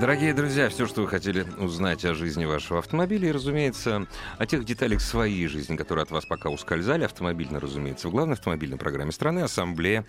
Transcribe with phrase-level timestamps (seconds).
[0.00, 4.06] Дорогие друзья, все, что вы хотели узнать о жизни вашего автомобиля, и, разумеется,
[4.38, 8.78] о тех деталях своей жизни, которые от вас пока ускользали, автомобильно, разумеется, в главной автомобильной
[8.78, 10.06] программе страны «Ассамблея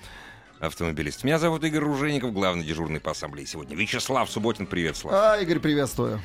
[0.62, 1.26] автомобилист.
[1.26, 3.76] Меня зовут Игорь Ружеников, главный дежурный по ассамблее сегодня.
[3.76, 5.14] Вячеслав Субботин, привет, Слав.
[5.14, 6.22] А, Игорь, приветствую.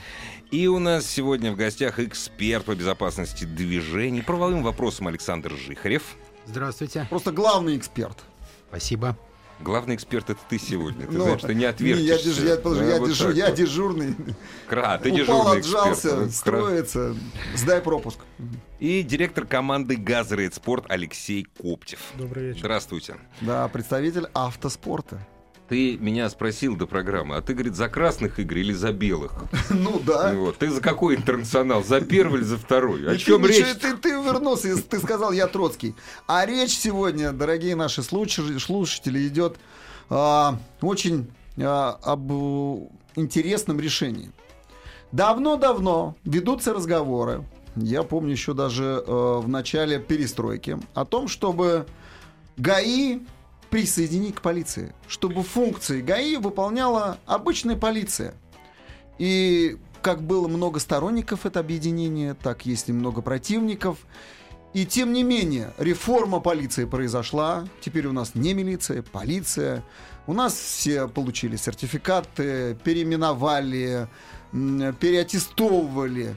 [0.52, 6.15] И у нас сегодня в гостях эксперт по безопасности движений, правовым вопросам Александр Жихарев.
[6.46, 7.09] Здравствуйте.
[7.10, 8.19] Просто главный эксперт.
[8.69, 9.19] Спасибо.
[9.60, 11.06] Главный эксперт это ты сегодня.
[11.06, 12.05] Ты Ну, знаешь, ты не не, отвертишься.
[12.05, 13.55] я, деж- я, подожди, Да, я, вот дежу- я вот.
[13.55, 14.15] дежурный.
[14.68, 16.18] Кра, ты Упал, дежурный отжался, эксперт.
[16.18, 17.16] Кра- строится.
[17.54, 18.18] Сдай пропуск.
[18.79, 22.01] И директор команды «Газрейд Спорт» Алексей Коптев.
[22.16, 22.60] Добрый вечер.
[22.60, 23.16] Здравствуйте.
[23.40, 25.26] Да, представитель автоспорта.
[25.69, 29.33] Ты меня спросил до программы, а ты, говорит, за красных игр или за белых?
[29.71, 30.33] Ну да.
[30.33, 30.59] Вот.
[30.59, 31.83] Ты за какой интернационал?
[31.83, 33.09] За первый или за второй?
[33.09, 33.65] О И чем ты, речь?
[33.81, 35.95] Ты, ты вернулся, и ты сказал, я Троцкий.
[36.29, 39.57] А речь сегодня, дорогие наши слуш- слушатели, идет
[40.09, 42.31] а, очень а, об
[43.17, 44.31] интересном решении.
[45.13, 47.45] Давно-давно ведутся разговоры,
[47.77, 51.87] я помню еще даже э, в начале перестройки, о том, чтобы
[52.57, 53.21] ГАИ
[53.71, 58.35] присоединить к полиции, чтобы функции ГАИ выполняла обычная полиция.
[59.19, 63.99] И как было много сторонников это объединения, так есть и много противников.
[64.75, 67.67] И тем не менее, реформа полиции произошла.
[67.81, 69.83] Теперь у нас не милиция, полиция.
[70.27, 74.06] У нас все получили сертификаты, переименовали,
[74.53, 76.37] переаттестовывали.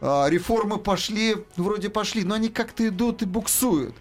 [0.00, 3.94] А, Реформы пошли, вроде пошли, но они как-то идут и буксуют.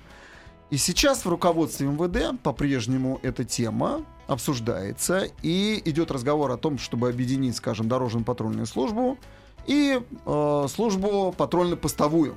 [0.70, 7.08] И сейчас в руководстве МВД по-прежнему эта тема обсуждается, и идет разговор о том, чтобы
[7.08, 9.18] объединить, скажем, дорожно-патрульную службу
[9.66, 12.36] и э, службу патрульно-постовую.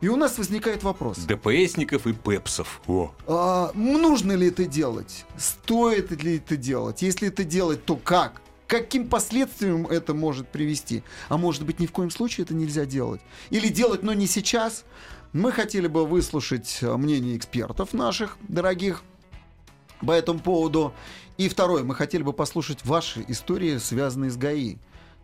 [0.00, 1.18] И у нас возникает вопрос.
[1.18, 2.80] ДПСников и пепсов.
[2.86, 3.12] О.
[3.26, 5.24] А, нужно ли это делать?
[5.36, 7.02] Стоит ли это делать?
[7.02, 8.42] Если это делать, то как?
[8.66, 11.02] Каким последствиям это может привести?
[11.28, 13.20] А может быть, ни в коем случае это нельзя делать?
[13.50, 14.84] Или делать, но не сейчас?
[15.32, 19.02] Мы хотели бы выслушать э, мнение экспертов наших, дорогих,
[20.00, 20.92] по этому поводу.
[21.38, 24.76] И второе, мы хотели бы послушать ваши истории, связанные с ГАИ.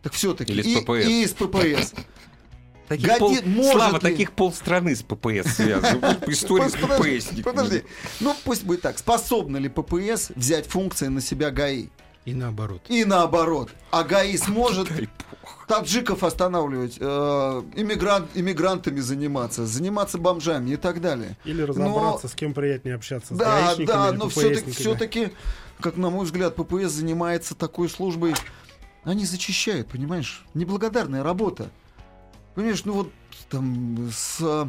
[0.03, 0.53] Так все-таки.
[0.53, 1.07] Или с и, ППС.
[1.09, 1.95] и с ППС.
[2.89, 6.19] Таких Годи- пол- может Слава, ли- таких полстраны с ППС связаны.
[6.27, 7.43] История с ППСниками.
[7.43, 7.83] Подожди.
[8.21, 8.99] Ну, пусть будет так.
[8.99, 11.87] Способна ли ППС взять функции на себя ГАИ?
[12.25, 12.83] И наоборот.
[12.89, 13.71] И наоборот.
[13.91, 14.89] А ГАИ сможет
[15.67, 21.37] таджиков останавливать, э, иммигрант, иммигрантами заниматься, заниматься бомжами и так далее.
[21.45, 25.33] Или разобраться, с кем приятнее общаться, с Да, гаишниками да, но все-таки, все-таки,
[25.81, 28.35] как на мой взгляд, ППС занимается такой службой.
[29.05, 30.45] Они зачищают, понимаешь?
[30.55, 31.71] Неблагодарная работа.
[32.55, 33.11] Понимаешь, ну вот
[33.49, 34.69] там с,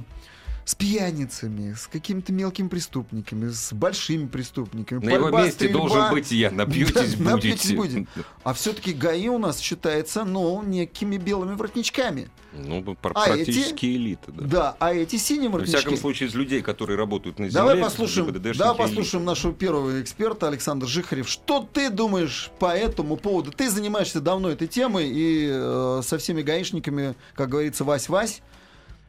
[0.65, 5.03] с пьяницами, с какими-то мелкими преступниками, с большими преступниками.
[5.05, 5.79] На его Борьба, месте стрельба.
[5.79, 6.51] должен быть я.
[6.51, 7.99] Напьетесь Да, напьетесь будете.
[7.99, 8.07] будете.
[8.43, 12.29] А все-таки ГАИ у нас считается, ну, некими белыми воротничками.
[12.53, 14.45] Ну, пр- А практически элита, да.
[14.45, 15.79] Да, а эти синие Во воротнички...
[15.79, 20.47] всяком случае, из людей, которые работают на земле, Давай послушаем, давай послушаем нашего первого эксперта
[20.47, 21.27] Александр Жихарев.
[21.27, 23.51] Что ты думаешь по этому поводу?
[23.51, 28.41] Ты занимаешься давно этой темой и э, со всеми гаишниками, как говорится, Вась-Вась.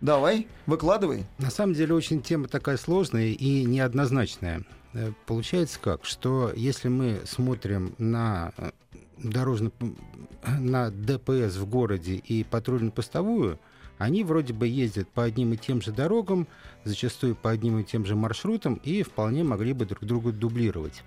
[0.04, 1.24] Давай, выкладывай.
[1.38, 4.62] На самом деле очень тема такая сложная и неоднозначная.
[4.92, 8.72] Э, Получается как, что если мы смотрим на э,
[9.16, 9.72] дорожно
[10.58, 13.58] на ДПС в городе и патрульно-постовую,
[13.96, 16.48] они вроде бы ездят по одним и тем же дорогам,
[16.84, 21.02] зачастую по одним и тем же маршрутам, и вполне могли бы друг друга дублировать.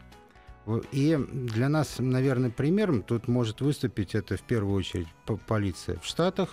[0.91, 6.05] И для нас, наверное, примером тут может выступить это в первую очередь по- полиция в
[6.07, 6.49] Штатах.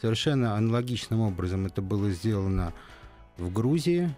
[0.00, 2.72] Совершенно аналогичным образом это было сделано
[3.36, 4.14] в Грузии.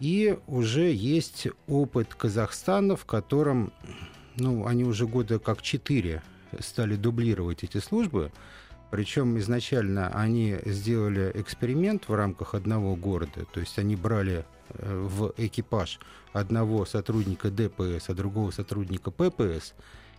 [0.00, 3.72] И уже есть опыт Казахстана, в котором
[4.36, 6.22] ну, они уже года как четыре
[6.58, 8.32] стали дублировать эти службы.
[8.90, 13.44] Причем изначально они сделали эксперимент в рамках одного города.
[13.52, 15.98] То есть они брали э, в экипаж
[16.32, 19.74] одного сотрудника ДПС, а другого сотрудника ППС,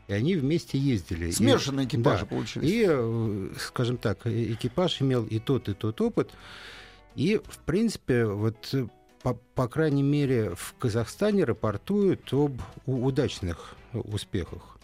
[0.08, 1.28] и они вместе ездили.
[1.28, 2.26] И- Смешанные экипажи да.
[2.28, 2.70] получились.
[2.70, 6.32] и, э, скажем так, э- экипаж имел и тот, и тот опыт.
[7.16, 8.88] И, в принципе, вот э,
[9.24, 14.78] по, по крайней мере в Казахстане рапортуют об удачных успехах.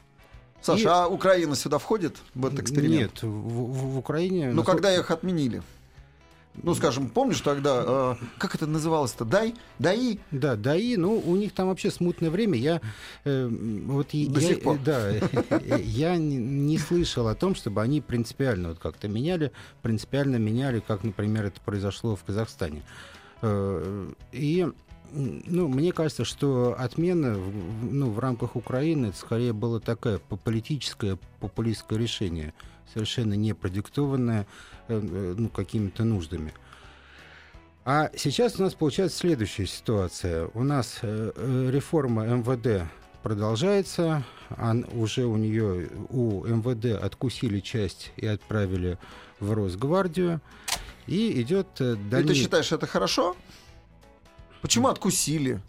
[0.61, 3.13] Саша, И- а Украина сюда входит в этот эксперимент?
[3.13, 4.49] Нет, в, в- в Украине...
[4.49, 5.61] Ну, насколько- когда их отменили.
[6.63, 9.25] Ну, скажем, помнишь тогда, э, как это называлось-то?
[9.25, 9.55] Дай?
[9.79, 10.19] Дай?
[10.31, 12.57] Да, да и, ну, у них там вообще смутное время.
[12.57, 12.81] Я
[13.23, 13.47] э,
[13.85, 14.75] вот До я, сих пор.
[14.75, 19.51] э, да, э, я не, не слышал о том, чтобы они принципиально вот как-то меняли,
[19.81, 22.83] принципиально меняли, как, например, это произошло в Казахстане.
[23.41, 24.67] Э, И
[25.13, 27.37] ну, мне кажется, что отмена
[27.81, 32.53] ну, в рамках Украины это скорее было такое по- политическое, популистское решение,
[32.93, 34.45] совершенно не продиктованное
[34.87, 36.53] э, э, ну, какими-то нуждами.
[37.83, 40.47] А сейчас у нас получается следующая ситуация.
[40.53, 42.87] У нас э, реформа МВД
[43.23, 44.23] продолжается.
[44.49, 48.97] Ан- уже у нее у МВД откусили часть и отправили
[49.39, 50.41] в Росгвардию.
[51.07, 53.35] И идет И ты считаешь, это хорошо?
[54.61, 55.59] Почему откусили?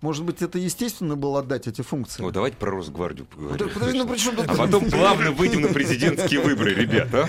[0.00, 2.22] Может быть, это естественно было отдать эти функции?
[2.22, 3.68] Вот давайте про Росгвардию поговорим.
[3.68, 7.28] подожди, ну при чем тут- А потом плавно выйдем на президентские выборы, ребята.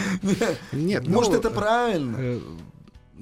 [0.71, 2.15] Нет, Может, ну, это правильно?
[2.17, 2.39] э,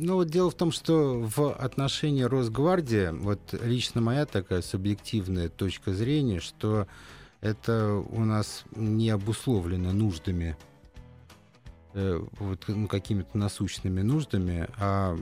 [0.01, 5.93] Ну, вот дело в том, что в отношении Росгвардии, вот лично моя такая субъективная точка
[5.93, 6.87] зрения, что
[7.41, 10.55] это у нас не обусловлено нуждами,
[11.95, 15.17] э, вот, ну, какими-то насущными нуждами, а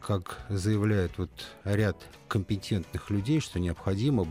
[0.00, 1.30] как заявляет вот
[1.64, 1.96] ряд
[2.28, 4.26] компетентных людей, что необходимо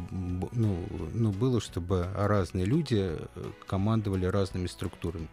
[0.51, 5.27] ну, ну, было, чтобы разные люди э, командовали разными структурами.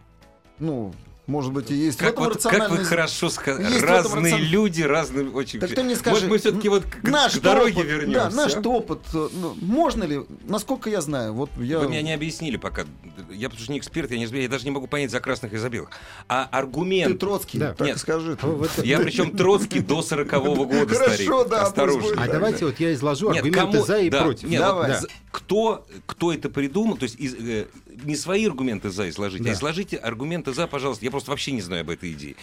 [0.59, 0.93] Ну,
[1.27, 3.79] может быть, и есть в Как, этом вот, как вы хорошо сказали.
[3.79, 5.59] Разные рацион- люди, разные очень...
[5.59, 8.29] Так ты мне Может, скажи, мы все-таки вот к, наш к дороге опыт, вернемся.
[8.29, 8.99] Да, наш опыт.
[9.13, 11.79] э, ну, можно ли, насколько я знаю, вот я...
[11.79, 12.85] Вы меня не объяснили пока.
[13.29, 15.57] Я потому что не эксперт, я, не, я даже не могу понять за красных и
[15.57, 15.89] за белых.
[16.29, 17.19] А Ты аргумент...
[17.19, 17.73] Троцкий, Да.
[17.73, 17.97] так Нет.
[17.97, 18.37] скажи.
[18.37, 18.85] ты.
[18.85, 22.21] Я причем Троцкий до 40-го года, Хорошо, да, Осторожно.
[22.21, 22.65] А давайте да.
[22.67, 24.47] вот я изложу Нет, аргументы за и против.
[24.47, 24.95] нет, Давай.
[25.37, 27.67] Кто, кто это придумал, то есть из- э,
[28.03, 29.51] не свои аргументы за изложите, Да.
[29.51, 31.05] а изложите аргументы за, пожалуйста.
[31.05, 32.35] Я просто вообще не знаю об этой идее.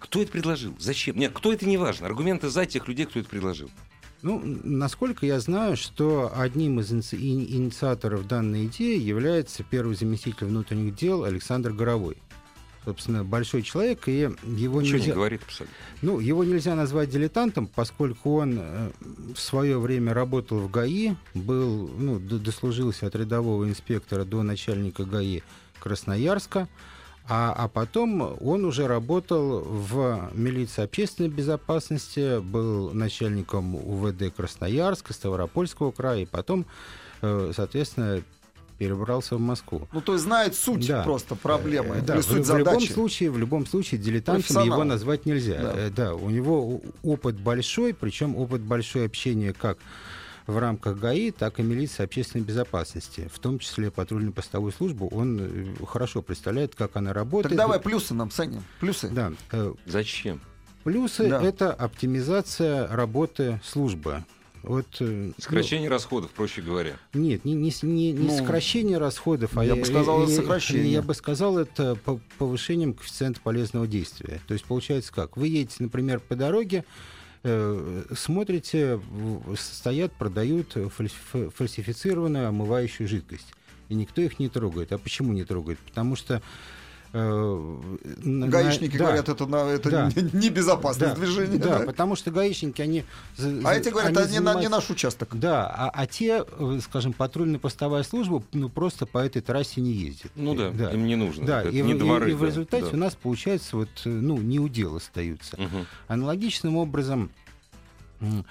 [0.00, 0.74] Кто это предложил?
[0.80, 1.16] Зачем?
[1.16, 2.06] Нет, кто это не важно.
[2.08, 3.70] Аргументы за тех людей, кто это предложил.
[4.22, 10.46] Ну, насколько я знаю, что одним из иници- ини- инициаторов данной идеи является первый заместитель
[10.46, 12.16] внутренних дел Александр Горовой.
[12.84, 15.76] Собственно, большой человек, и его Ничего не нельзя, говорит абсолютно.
[16.00, 18.90] ну, его нельзя назвать дилетантом, поскольку он э,
[19.34, 25.42] в свое время работал в ГАИ, был, ну, дослужился от рядового инспектора до начальника ГАИ
[25.78, 26.68] Красноярска,
[27.28, 35.92] а, а потом он уже работал в милиции общественной безопасности, был начальником УВД Красноярска, Ставропольского
[35.92, 36.66] края, и потом,
[37.20, 38.22] э, соответственно,
[38.80, 39.86] перебрался в Москву.
[39.92, 41.02] Ну, то есть знает суть Да.
[41.02, 42.92] просто проблемы, Э, да, или в, суть в любом задачи.
[42.92, 45.58] случае, в любом случае, дилетантом его назвать нельзя.
[45.60, 45.72] Да.
[45.76, 46.14] Э, Да.
[46.14, 49.76] у него опыт большой, причем опыт большой общения как
[50.46, 55.08] в рамках ГАИ, так и милиции общественной безопасности, в том числе патрульно-постовую службу.
[55.08, 57.50] Он э, хорошо представляет, как она работает.
[57.50, 59.10] Так давай плюсы нам, Саня, плюсы.
[59.10, 59.32] Да.
[59.84, 60.40] Зачем?
[60.84, 61.42] Плюсы Да.
[61.42, 64.24] это оптимизация работы службы.
[64.62, 66.96] Вот, э, Сокращение расходов, проще говоря.
[67.14, 70.92] ну, нет, не, не, не- не Ну, сокращение расходов, а я бы сказал, это сокращение.
[70.92, 74.40] Я бы сказал, это по- повышением коэффициента полезного действия.
[74.46, 75.36] То есть получается как?
[75.36, 76.84] Вы едете, например, по дороге,
[77.42, 79.00] э, смотрите,
[79.56, 83.54] стоят, продают фальсиф- фальсифицированную омывающую жидкость.
[83.88, 84.92] И никто их не трогает.
[84.92, 85.78] А почему не трогает?
[85.78, 86.42] Потому что...
[87.12, 87.78] э,
[88.22, 90.10] на- Гаишники да, говорят, это, на, это Да.
[90.14, 91.58] не- небезопасное да, движение.
[91.58, 91.86] Да, да?
[91.86, 93.04] потому что гаишники, они...
[93.64, 95.30] А эти говорят, это не, на- не занимаются- наш участок.
[95.32, 100.30] Да, а, а те, э, скажем, патрульно-постовая служба, ну, просто по этой трассе не ездит.
[100.36, 100.92] Ну да, да.
[100.92, 101.46] им не нужно.
[101.46, 102.30] Да, это и, в- не и- дворы.
[102.30, 102.90] и в да, результате да.
[102.92, 105.60] у нас получается вот, э, ну, неудел остаются.
[105.60, 105.86] Мгм.
[106.08, 107.30] Аналогичным образом
[108.20, 108.42] э,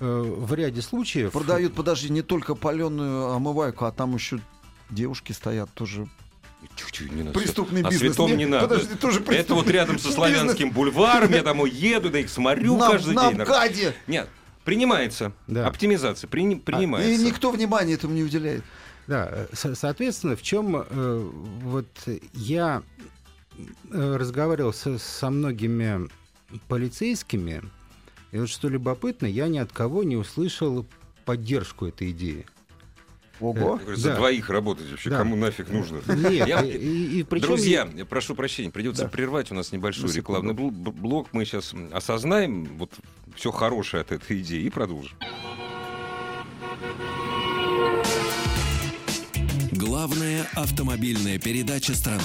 [0.00, 1.32] в ряде случаев...
[1.32, 4.40] Продают, подожди, не только паленую омывайку, а там еще
[4.90, 6.08] девушки стоят тоже.
[6.76, 7.38] Тю-тю, не надо.
[7.38, 8.14] Преступный О бизнес.
[8.14, 8.68] святом не надо.
[8.68, 10.14] Подожди, тоже Это вот рядом со бизнес.
[10.14, 13.40] славянским бульваром, я домой еду, да их смотрю На, каждый на день.
[13.42, 13.94] МКАДе.
[14.06, 14.28] Нет,
[14.64, 15.32] принимается.
[15.46, 15.66] Да.
[15.66, 17.22] Оптимизация при- И принимается.
[17.24, 18.62] никто внимания этому не уделяет.
[19.06, 21.30] Да, э, со- соответственно, в чем э,
[21.62, 21.88] вот
[22.32, 22.82] я
[23.90, 26.08] э, разговаривал со, со многими
[26.68, 27.62] полицейскими,
[28.32, 30.86] и вот что любопытно, я ни от кого не услышал
[31.24, 32.46] поддержку этой идеи.
[33.40, 33.58] Ого.
[33.58, 34.16] Я говорю, За Да.
[34.16, 35.18] двоих работать вообще Да.
[35.18, 36.00] кому нафиг нужно?
[36.06, 39.08] Нет, Я- и, и- причем Друзья, я прошу прощения, придется Да.
[39.08, 40.42] прервать у нас небольшой секунду.
[40.52, 41.28] рекламный бл- блок.
[41.32, 42.92] Мы сейчас осознаем вот
[43.34, 45.16] все хорошее от этой идеи и продолжим.
[49.72, 52.22] Главная автомобильная передача страны.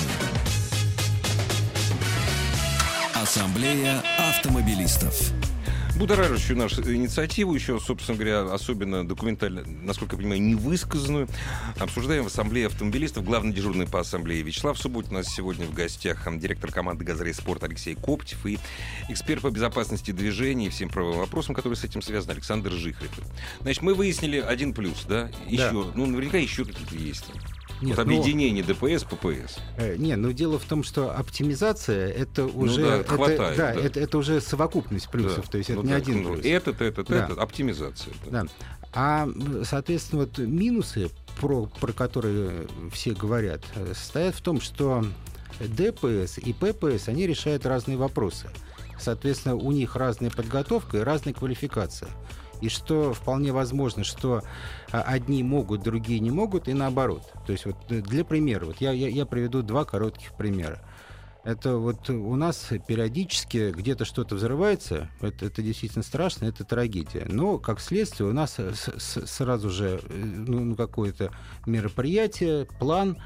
[3.13, 5.31] Ассамблея автомобилистов.
[5.96, 11.28] Будоражащую нашу инициативу, еще, собственно говоря, особенно документально, насколько я понимаю, невысказанную,
[11.80, 13.24] обсуждаем в Ассамблее автомобилистов.
[13.24, 15.12] Главный дежурный по Ассамблее Вячеслав Субботин.
[15.12, 18.60] У нас сегодня в гостях директор команды «Газрей Спорт» Алексей Коптев и
[19.10, 23.12] эксперт по безопасности движения и всем правовым вопросам, которые с этим связаны, Александр Жихарев.
[23.62, 25.30] Значит, мы выяснили один плюс, да?
[25.48, 25.92] Еще, Да.
[25.96, 27.25] ну, наверняка еще какие-то есть.
[27.82, 29.58] Нет, вот ну, объединение ДПС, ППС.
[29.77, 33.74] Э, Не, ну дело в том, что оптимизация это уже Ну да, это, хватает, да,
[33.74, 33.82] да.
[33.82, 35.51] Это, это уже совокупность плюсов, Да.
[35.51, 36.46] то есть это Ну не да, один ну, плюс.
[36.46, 37.25] Этот, этот, Да.
[37.25, 38.13] этот, оптимизация.
[38.25, 38.44] да.
[38.44, 38.50] Да.
[38.94, 39.29] А,
[39.63, 45.05] соответственно, вот минусы, про, про которые все говорят, э, состоят в том, что
[45.60, 48.50] ДПС и ППС, они решают разные вопросы.
[48.98, 52.10] Соответственно, у них разная подготовка и разная квалификация.
[52.62, 54.41] И что вполне возможно, что
[54.91, 57.24] а, одни могут, другие не могут, и наоборот.
[57.45, 60.81] То есть вот э, для примера, вот я, я, я приведу два коротких примера.
[61.43, 67.25] Это вот у нас периодически где-то что-то взрывается, это, это действительно страшно, это трагедия.
[67.29, 71.31] Но, как следствие, у нас с- с- сразу же э, ну, ну, какое-то
[71.67, 73.17] мероприятие, план,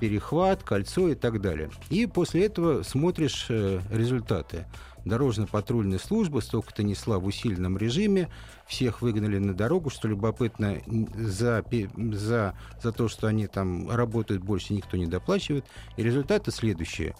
[0.00, 1.70] перехват, кольцо и так далее.
[1.88, 4.66] И после этого смотришь э, результаты.
[5.04, 8.30] Дорожно-патрульная служба столько-то несла в усиленном режиме,
[8.66, 10.80] всех выгнали на дорогу, что любопытно,
[11.14, 11.64] за,
[12.12, 15.66] за, за то, что они там работают больше, никто не доплачивает.
[15.96, 17.14] И результаты следующие.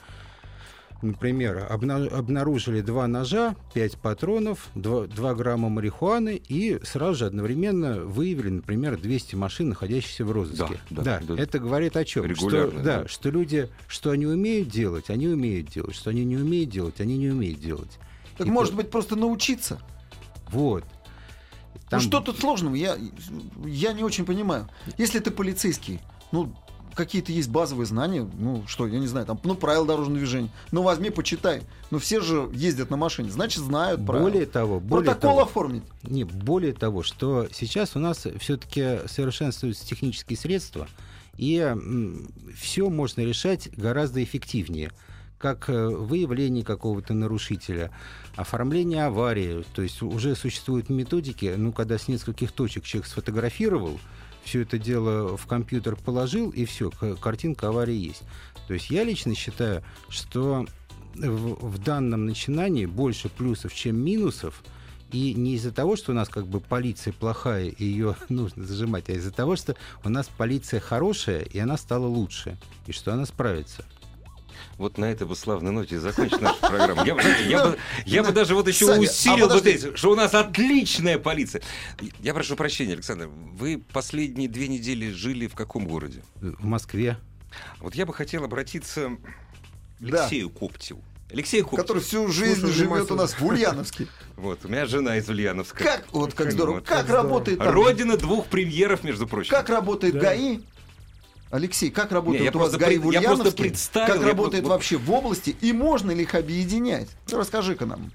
[1.05, 8.49] Например, обна- обнаружили два ножа, пять патронов, 2, грамма марихуаны и сразу же одновременно выявили,
[8.49, 10.79] например, 200 машин, находящихся в розыске.
[10.89, 11.35] Да, да, да.
[11.43, 12.25] это говорит о чем?
[12.25, 13.09] Регулярно, что, да, да.
[13.09, 17.19] что люди, что они умеют делать, они умеют делать, что они не умеют делать, они
[17.19, 17.99] не умеют делать.
[18.39, 19.79] Так И может то- быть просто научиться.
[20.49, 20.85] Вот.
[21.91, 22.75] Там- Ну что тут сложного?
[22.77, 22.97] Я,
[23.67, 24.69] я не очень понимаю.
[24.97, 26.01] Если ты полицейский,
[26.33, 26.55] ну
[26.95, 30.51] какие-то есть базовые знания, ну что, я не знаю, там, ну правила дорожного движения.
[30.73, 31.63] Ну возьми, почитай.
[31.91, 34.25] Ну все же ездят на машине, значит знают правила.
[34.25, 35.83] Более того, более Протокол того, оформить.
[36.03, 40.89] Не, более того, что сейчас у нас все-таки совершенствуются технические средства,
[41.37, 41.75] и
[42.57, 44.91] все можно решать гораздо эффективнее
[45.45, 47.91] как э, выявление какого-то нарушителя,
[48.35, 49.63] оформление аварии.
[49.75, 54.01] То есть уже существуют методики, ну, когда с нескольких точек человек сфотографировал,
[54.45, 58.23] все это дело в компьютер положил, и все, картинка аварии есть.
[58.69, 60.67] То есть я лично считаю, что
[61.15, 64.63] в, в данном начинании больше плюсов, чем минусов,
[65.13, 69.09] и не из-за того, что у нас как бы полиция плохая, и ее нужно зажимать,
[69.09, 73.27] а из-за того, что у нас полиция хорошая, и она стала лучше, и что она
[73.27, 73.85] справится.
[74.79, 77.05] Вот на этой бы славной ноте закончить нашу программу.
[77.05, 79.95] Я, бы, знаете, я, бы, я бы даже вот еще Саня, усилил а бы эти,
[79.97, 81.63] что у нас отличная полиция.
[82.21, 86.23] Я прошу прощения, Александр, вы последние две недели жили в каком городе?
[86.41, 87.19] В Москве.
[87.79, 89.11] Вот я бы хотел обратиться
[90.01, 90.21] к Да.
[90.23, 91.03] Алексею Коптеву.
[91.31, 91.81] Алексей Коптев.
[91.81, 94.07] Который всю жизнь Слушай, живет у нас в Ульяновске.
[94.37, 95.83] Вот, у меня жена из Ульяновска.
[95.85, 96.85] Как, вот как здорово, Вот.
[96.87, 97.23] как Как здорово.
[97.25, 97.73] работает там?
[97.73, 99.51] Родина двух премьеров, между прочим.
[99.51, 100.21] Как работает Да.
[100.21, 100.59] ГАИ?
[101.55, 103.73] Алексей, как работает Не, я у вас ГАИ пред- в я Ульяновске?
[103.93, 105.55] Как я работает просто- вообще в области?
[105.61, 107.09] И можно ли их объединять?
[107.31, 108.11] Ну, Расскажи-ка нам.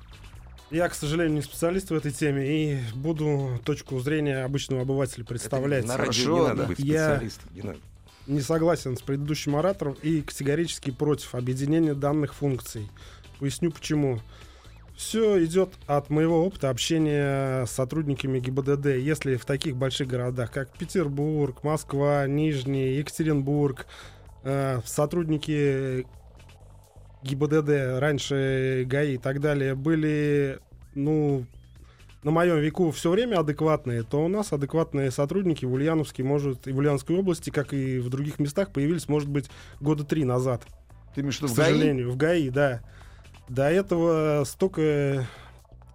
[0.72, 5.86] Я, к сожалению, не специалист в этой теме и буду точку зрения обычного обывателя представлять.
[5.86, 6.67] На радио Хорошо, не надо да.
[6.67, 7.50] быть Я- специалистом.
[7.55, 7.79] не надо.
[8.27, 12.89] Не согласен с предыдущим оратором и категорически против объединения данных функций.
[13.39, 14.19] Поясню почему.
[15.00, 18.98] Все идет от моего опыта общения с сотрудниками ГИБДД.
[18.98, 23.88] Если в таких больших городах, как Петербург, Москва, Нижний, Екатеринбург,
[24.44, 26.06] э, сотрудники
[27.24, 30.60] ГИБДД, раньше ГАИ и так далее, были,
[30.96, 31.46] ну,
[32.24, 36.74] на моем веку все время адекватные, то у нас адекватные сотрудники в Ульяновске, может, и
[36.74, 40.63] в Ульяновской области, как и в других местах, появились, может быть, года три назад.
[41.15, 41.72] Ты имеешь в виду К в ГАИ?
[41.72, 42.82] сожалению, в ГАИ, да.
[43.50, 45.27] До этого столько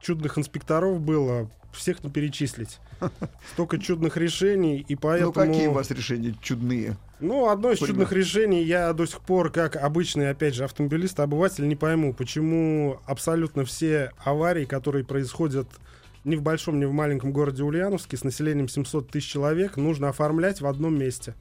[0.00, 2.78] чудных инспекторов было, всех не перечислить.
[3.52, 5.28] Столько чудных решений, и поэтому...
[5.28, 6.96] Ну какие у вас решения чудные?
[7.20, 7.92] Ну, одно из Понимаю.
[7.92, 13.00] чудных решений я до сих пор, как обычный, опять же, автомобилист, обыватель, не пойму, почему
[13.06, 15.68] абсолютно все аварии, которые происходят
[16.25, 20.61] ни в большом, ни в маленьком городе Ульяновске с населением 700 тысяч человек, нужно оформлять
[20.61, 21.34] в одном месте.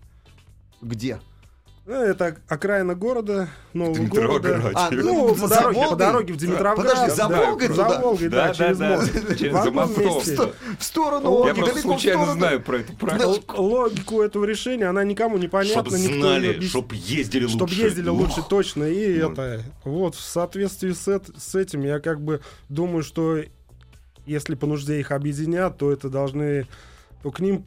[0.82, 1.20] Где?
[1.86, 4.72] Ну, Это окраина города, нового города.
[4.74, 6.76] А, Ну, за- по за дороге, по дороге в Димитровград.
[6.78, 8.00] Подожди, за да, Волгой За туда?
[8.00, 8.96] Волгой, да, Да, через да, да.
[8.96, 9.12] мост.
[9.38, 10.04] Через- В за одном мостом.
[10.06, 10.34] месте.
[10.34, 12.40] Сто- В сторону Я Волги, просто далеко в случайно сторону.
[12.40, 13.56] знаю про эту практику.
[13.58, 15.82] Л- Логику этого решения, она никому не понятна.
[15.84, 17.58] Чтобы никто знали, чтобы ездили лучше.
[17.58, 18.84] Чтоб ездили лучше точно.
[18.86, 19.32] И Ну.
[19.34, 19.62] это.
[19.84, 23.40] Вот, в соответствии с этим, я как бы думаю, что
[24.26, 26.66] если по нужде их объединят, то это должны.
[27.24, 27.66] то к ним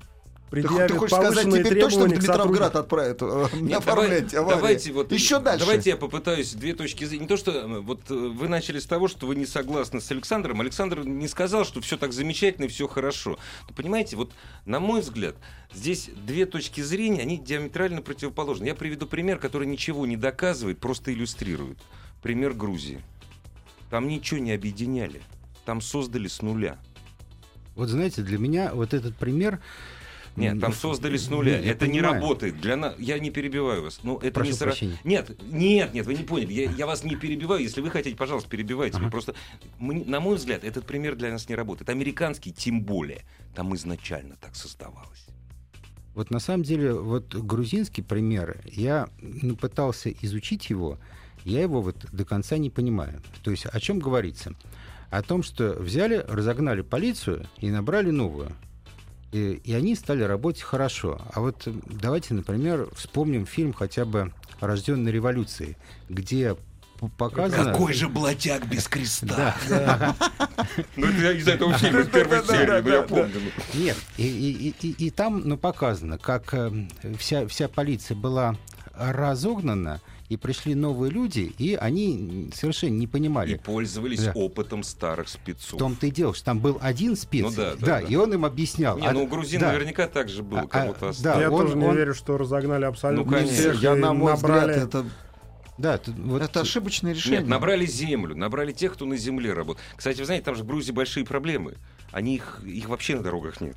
[0.62, 4.56] предъявит ты хочешь сказать, теперь точно в Дмитровград отправят э, Нет, оформлять давай- аварии?
[4.56, 5.60] давайте вот Еще дальше.
[5.64, 7.22] Давайте я попытаюсь две точки зрения.
[7.22, 10.10] Не то, что э, вот э, вы начали с того, что вы не согласны с
[10.10, 10.60] Александром.
[10.60, 13.38] Александр не сказал, что все так замечательно и все хорошо.
[13.68, 14.32] Но понимаете, вот
[14.64, 15.36] на мой взгляд,
[15.72, 18.66] здесь две точки зрения, они диаметрально противоположны.
[18.66, 21.78] Я приведу пример, который ничего не доказывает, просто иллюстрирует.
[22.22, 23.00] Пример Грузии.
[23.90, 25.20] Там ничего не объединяли.
[25.64, 26.78] Там создали с нуля.
[27.74, 29.60] Вот знаете, для меня вот этот пример...
[30.36, 31.58] Нет, там создали с нуля.
[31.58, 32.60] я это не работает.
[32.60, 32.94] Для нас.
[32.98, 34.00] Я не перебиваю вас.
[34.02, 34.74] Ну, это Прошу не сра-.
[35.04, 36.52] Нет, нет, нет, вы не поняли.
[36.52, 37.62] Я, я вас не перебиваю.
[37.62, 38.98] Если вы хотите, пожалуйста, перебивайте.
[38.98, 39.10] Ага.
[39.10, 39.34] просто,
[39.78, 41.88] мы- на мой взгляд, этот пример для нас не работает.
[41.88, 43.22] Американский, тем более,
[43.54, 45.26] там изначально так создавалось.
[46.14, 50.98] Вот на самом деле, вот грузинский пример, я ну, пытался изучить его,
[51.44, 53.22] я его вот до конца не понимаю.
[53.42, 54.54] То есть о чем говорится?
[55.10, 58.52] О том, что взяли, разогнали полицию и набрали новую.
[59.32, 61.20] И, и они стали работать хорошо.
[61.32, 65.76] А вот давайте, например, вспомним фильм хотя бы «Рожденный революцией»,
[66.08, 66.56] где
[67.18, 67.72] показано...
[67.72, 69.54] Какой же блатяк без креста?
[69.68, 70.16] Да.
[70.96, 73.40] Ну, это из этого фильма, из первой серии, ну, я помню.
[73.74, 76.86] Нет, и, и- и- и- и там ну, показано, как э,
[77.18, 78.56] вся, вся полиция была
[78.94, 83.56] разогнана, и пришли новые люди, и они совершенно не И понимали.
[83.56, 84.32] пользовались Да.
[84.34, 85.78] опытом старых В спецов.
[85.78, 88.00] том-то и дело, что там был один спец, Ну да, да, да.
[88.00, 88.98] и он им объяснял.
[88.98, 89.72] Не, А- ну, у грузин да.
[89.72, 92.36] наверняка так же было, А- кому-то а, да, Я он- тоже не он- верю, что
[92.38, 93.54] разогнали абсолютно Ну, конечно.
[93.56, 94.72] всех Я, и на мой набрали...
[94.72, 95.04] взгляд, это,
[95.78, 97.40] Да, тут вот- это ошибочное решение.
[97.40, 99.86] Нет, набрали землю, набрали тех, кто на земле работает.
[99.96, 101.74] Кстати, вы знаете, там же в Грузии большие проблемы.
[102.12, 103.76] Они их, их вообще на дорогах нет.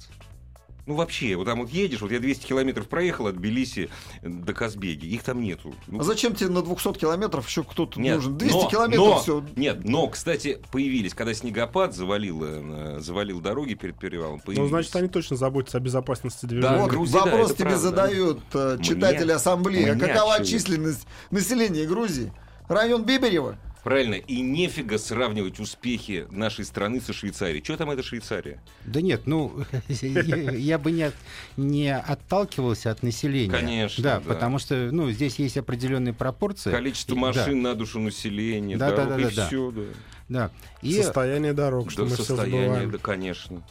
[0.90, 3.92] Ну, вообще, вот там вот едешь, вот я 200 километров проехал от Тбилиси
[4.24, 5.76] до Казбеги, их там нету.
[5.86, 8.40] Ну, А зачем тебе на 200 километров еще кто-то Нет, нужен?
[8.40, 9.46] 200 но- километров но- все.
[9.56, 14.38] Нет, но, кстати, появились, когда снегопад завалил, э, завалил дороги перед перевалом.
[14.38, 14.70] Ну, появились.
[14.70, 16.78] значит, они точно заботятся о безопасности Да, движения.
[16.98, 17.80] Вот да, вопрос это тебе правда.
[17.82, 19.90] задают э, Мне- читатели ассамблеи.
[19.90, 20.58] А мне какова очевидно.
[20.60, 22.34] численность населения Грузии?
[22.68, 23.58] Район Биберева?
[23.90, 27.64] Правильно, и нефига сравнивать успехи нашей страны со Швейцарией.
[27.64, 28.62] Что там это Швейцария?
[28.86, 31.12] Да нет, ну, я, бы не,
[31.58, 33.52] не отталкивался от населения.
[33.52, 36.70] Конечно, Да, потому что, ну, здесь есть определенные пропорции.
[36.70, 39.48] Количество машин на душу населения, Да, да, да, и да, да.
[39.48, 39.82] все, да.
[39.82, 39.88] Да,
[40.28, 40.52] да.
[40.84, 42.92] И Состояние дорог, что Да, мы все состояние, забываем.
[42.92, 43.64] да, конечно.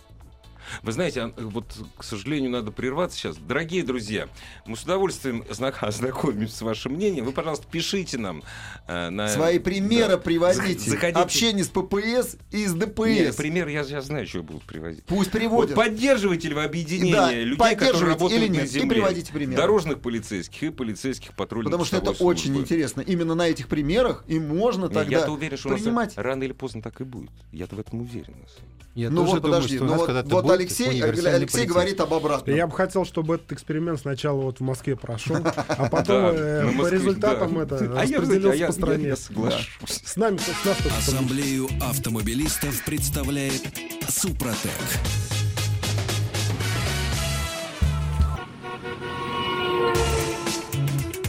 [0.82, 3.36] Вы знаете, а, вот, к сожалению, надо прерваться сейчас.
[3.36, 4.28] Дорогие друзья,
[4.66, 7.24] мы с удовольствием зна- ознакомимся с вашим мнением.
[7.24, 8.42] Вы, пожалуйста, пишите нам.
[8.86, 9.28] э, на...
[9.28, 10.18] Свои примеры да.
[10.18, 10.90] приводите.
[10.90, 11.20] Зах- заходите.
[11.20, 13.36] Общение с ППС и с Нет, ДПС.
[13.36, 15.04] пример, я, я знаю, что будут привозить.
[15.04, 15.74] Пусть Вот приводят.
[15.76, 18.88] поддерживаете ли вы объединение Да, людей, которые работают или на нет, и земле?
[18.96, 19.56] приводите примеры.
[19.60, 22.62] Дорожных полицейских и полицейских патрульных Потому что это постовой очень службы.
[22.62, 23.00] интересно.
[23.00, 26.12] Именно на этих примерах и можно Не, тогда Я-то уверен, что принимать.
[26.16, 27.30] рано или поздно так и будет.
[27.52, 28.34] Я-то в этом уверен.
[28.38, 28.46] на
[28.94, 31.00] я ну тоже вот думаю, подожди, что у ну нас вот, когда-то вот будет Алексей,
[31.02, 32.56] Алексей говорит об обратном.
[32.56, 36.88] Я бы хотел, чтобы этот эксперимент сначала вот в Москве прошел, а потом э, по
[36.88, 39.16] результатам это А я, распределился а по стране.
[39.16, 43.62] С нами, с нас Ассамблею автомобилистов представляет
[44.08, 44.72] Супротек.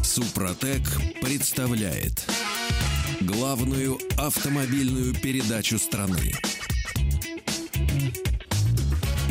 [0.01, 0.81] Супротек
[1.21, 2.25] представляет
[3.21, 6.33] главную автомобильную передачу страны.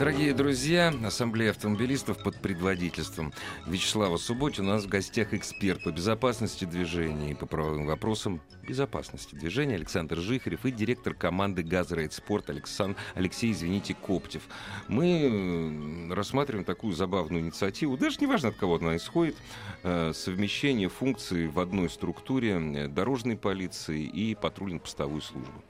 [0.00, 3.34] Дорогие друзья, Ассамблея автомобилистов под предводительством
[3.66, 4.70] Вячеслава Субботина.
[4.70, 10.16] У нас в гостях эксперт по безопасности движения и по правовым вопросам безопасности движения Александр
[10.16, 14.44] Жихарев и директор команды «Газрейд Спорт» Александр, Алексей, извините, Коптев.
[14.88, 19.36] Мы э, рассматриваем такую забавную инициативу, даже неважно от кого она исходит,
[19.82, 25.60] э, совмещение функций в одной структуре э, дорожной полиции и патрульно-постовой службы.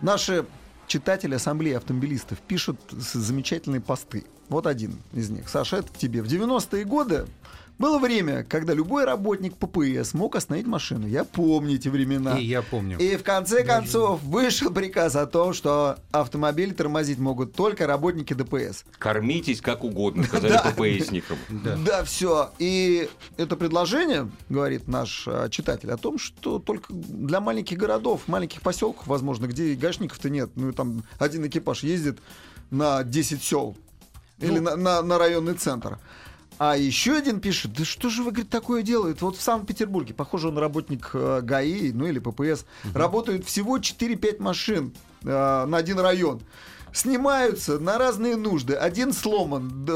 [0.00, 0.46] Наши
[0.90, 4.24] читатели Ассамблеи автомобилистов пишут замечательные посты.
[4.48, 5.48] Вот один из них.
[5.48, 6.20] Саша, это к тебе.
[6.20, 7.26] В 90-е годы
[7.80, 11.06] было время, когда любой работник ППС мог остановить машину.
[11.06, 12.38] Я помню эти времена.
[12.38, 12.98] И я помню.
[12.98, 18.84] И в конце концов вышел приказ о том, что автомобили тормозить могут только работники ДПС.
[18.98, 20.58] Кормитесь как угодно, сказали.
[20.98, 21.38] ППСникам.
[21.48, 21.76] Да.
[21.76, 22.50] Да, все.
[22.58, 28.60] И это предложение, говорит наш а, читатель, о том, что только для маленьких городов, маленьких
[28.60, 30.50] поселков, возможно, где и гаишников-то нет.
[30.54, 32.18] Ну, и там один экипаж ездит
[32.70, 33.74] на 10 сел.
[34.38, 35.98] Или на, на- на районный центр.
[36.60, 39.22] А еще один пишет, да что же вы, говорит, такое делают?
[39.22, 44.92] Вот в Санкт-Петербурге, похоже, он работник э, ГАИ, ну или ППС, работают всего 4-5 машин
[45.22, 45.26] э,
[45.64, 46.42] на один район.
[46.92, 48.74] снимаются на разные нужды.
[48.74, 49.88] Один сломан,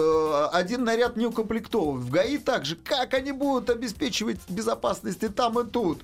[0.54, 2.00] один наряд не укомплектован.
[2.00, 2.76] В ГАИ также.
[2.76, 6.00] Как они будут обеспечивать безопасность и там, и тут?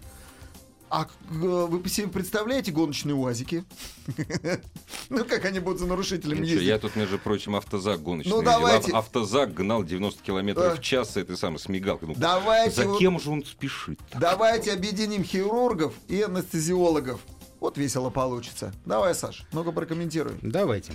[0.90, 3.64] А э, вы себе представляете гоночные УАЗики?
[5.09, 6.62] Ну, как они будут за нарушителем ездить?
[6.62, 8.31] Я тут, между прочим, автозак гоночный.
[8.31, 8.53] Ну, видел.
[8.53, 8.92] давайте.
[8.92, 12.09] Ав- Автозак гнал 90 километров в час, это самое, с мигалкой.
[12.09, 13.98] Ну, Давайте За кем же он спешит?
[14.14, 17.20] Давайте объединим хирургов и анестезиологов.
[17.59, 18.72] Вот весело получится.
[18.87, 20.35] Давай, Саш, ну-ка прокомментируй.
[20.42, 20.92] Давайте.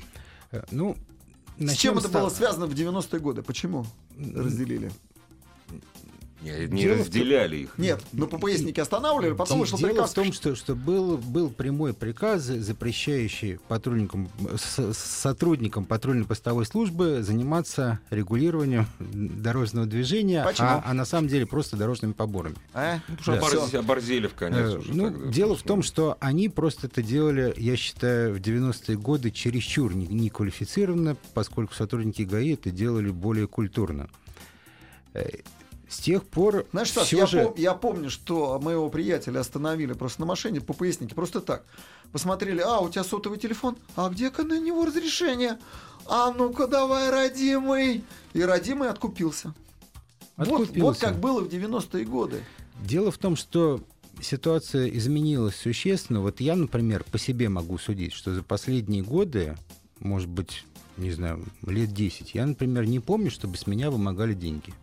[0.52, 0.96] Э, Ну,
[1.58, 3.44] С чем это было связано в 90-е годы?
[3.44, 3.86] Почему
[4.18, 4.92] разделили?
[6.42, 7.78] Не, не Дело в разделяли их.
[7.78, 10.12] Нет, ну по поясники останавливали, потом вышел Дело приказ.
[10.12, 18.00] в том, что, что был, был прямой приказ, запрещающий патрульникам, с- сотрудникам патрульно-постовой службы заниматься
[18.10, 20.68] регулированием дорожного движения, Почему?
[20.68, 22.56] а, а на самом деле просто дорожными поборами.
[22.74, 23.00] А?
[23.08, 23.38] Ну, Да.
[23.40, 25.32] оборз- оборзели в конец Э, уже ну, тогда.
[25.32, 30.06] дело в том, что они просто это делали, я считаю, в 90-е годы чересчур не-
[30.08, 34.10] неквалифицированно, поскольку сотрудники ГАИ это делали более культурно.
[35.90, 37.40] С тех пор Знаешь, всё я, же...
[37.42, 41.64] пом- я помню, что моего приятеля остановили просто на машине по пояснике, просто так.
[42.12, 45.60] Посмотрели, а, у тебя сотовый телефон, а где-ка на него разрешение?
[46.08, 48.04] А ну-ка давай, родимый.
[48.34, 49.54] И родимый откупился.
[50.38, 51.02] Вот, вот Откупился.
[51.02, 52.44] как было в 90-е годы.
[52.84, 53.82] Дело в том, что
[54.22, 56.22] ситуация изменилась существенно.
[56.22, 59.56] Вот я, например, по себе могу судить, что за последние годы,
[60.00, 60.66] может быть,
[60.98, 64.74] не знаю, лет 10, я, например, не помню, чтобы с меня вымогали деньги.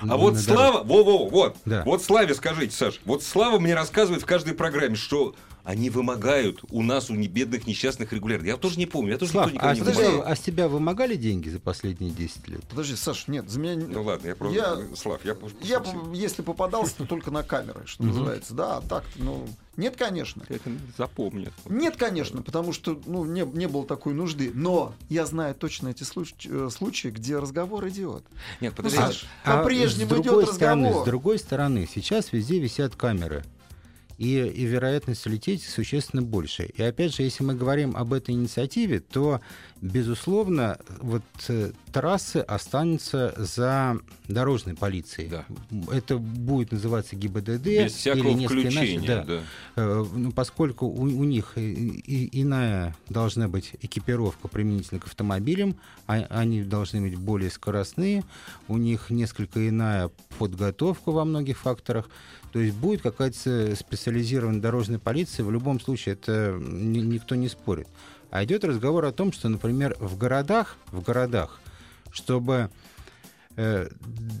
[0.00, 1.82] А На- вот Слава, во-во, вот, Да.
[1.84, 6.82] вот Славе скажите, Саш, вот Слава мне рассказывает в каждой программе, что они вымогают у
[6.82, 8.46] нас, у бедных несчастных регулярно.
[8.46, 10.22] Я тоже не помню, я тоже Слав, никто никогда а, не подожди.
[10.24, 12.64] а с тебя вымогали деньги за последние 10 лет?
[12.68, 13.76] Подожди, Саш, нет, за меня...
[13.76, 14.56] Ну ладно, я просто...
[14.56, 15.36] Я- Слав, я...
[15.62, 18.54] Я, если попадался, то только на камеры, что называется.
[18.54, 19.46] Да, так, ну...
[19.76, 20.42] Нет, конечно.
[20.48, 21.54] Это запомнят.
[21.66, 24.50] Нет, конечно, потому что ну, не, не было такой нужды.
[24.52, 28.22] Но я знаю точно эти случаи, э, случаи где разговор идет.
[28.60, 31.02] Нет, подожди, Ну, Саш, Саш, По-прежнему с другой идет стороны, разговор.
[31.02, 33.44] С другой стороны, сейчас везде висят камеры.
[34.22, 36.66] И, и вероятность улететь существенно больше.
[36.76, 39.40] И опять же, если мы говорим об этой инициативе, то,
[39.80, 45.28] безусловно, вот э, трассы останутся за дорожной полицией.
[45.28, 45.44] Да.
[45.92, 47.64] Это будет называться ГИБДД.
[47.64, 49.06] без всякого или несколько иначе, включения.
[49.08, 49.24] да.
[49.24, 49.40] да.
[49.74, 55.74] Э, ну, поскольку у, у них и- иная должна быть экипировка применительно к автомобилям,
[56.06, 58.22] а- они должны быть более скоростные,
[58.68, 62.08] у них несколько иная подготовка во многих факторах.
[62.52, 67.88] То есть будет какая-то специализированная дорожная полиция, в любом случае это ни- никто не спорит.
[68.30, 71.60] А идет разговор о том, что, например, в городах, в городах,
[72.12, 72.70] чтобы
[73.56, 73.88] э,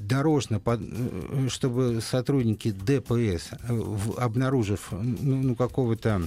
[0.08, 3.80] дорожно, под- э, чтобы сотрудники ДПС, э,
[4.16, 6.22] обнаружив ну, ну, какого-то,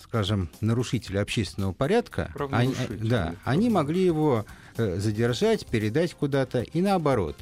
[0.00, 2.74] скажем, нарушителя общественного порядка, они,
[3.08, 4.44] да, они могли его
[4.76, 7.36] э, задержать, передать куда-то и наоборот.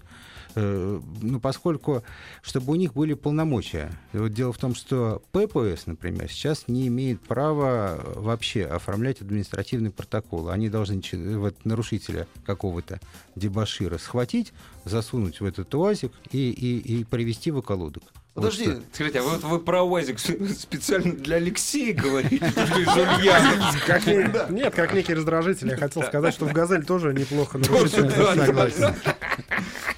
[0.56, 2.02] Э, Ну, поскольку,
[2.42, 3.92] чтобы у них были полномочия.
[4.14, 9.90] И вот дело в том, что ППС, например, сейчас не имеет права вообще оформлять административный
[9.90, 10.48] протокол.
[10.48, 10.96] Они должны
[11.38, 13.00] вот, нарушителя какого-то
[13.34, 14.52] дебашира схватить,
[14.84, 18.02] засунуть в этот уазик и, и, и привести в околодок.
[18.34, 22.36] Вот Подожди, что- Скажите, а вот вы про УАЗик специально для Алексея говорите?
[22.50, 25.68] что Нет, как некий раздражитель.
[25.70, 28.10] Я хотел сказать, что в «Газель» тоже неплохо нарушитель.
[28.10, 28.94] Согласен.